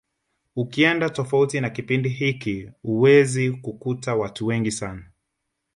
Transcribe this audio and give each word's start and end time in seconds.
Ukienda 0.55 1.09
tofauti 1.09 1.61
na 1.61 1.69
kipindi 1.69 2.09
hiki 2.09 2.71
huwezi 2.81 3.51
kukuta 3.51 4.15
watu 4.15 4.47
wengi 4.47 4.71
sana 4.71 5.05